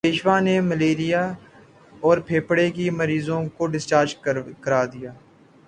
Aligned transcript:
پیشوا 0.05 0.39
نے 0.39 0.59
ملیریا 0.61 1.21
اور 2.01 2.17
پھیپھڑے 2.17 2.69
کے 2.71 2.89
مریضوں 2.91 3.43
کو 3.57 3.67
ڈسچارج 3.67 4.15
کرا 4.61 4.83
دیا 4.85 5.11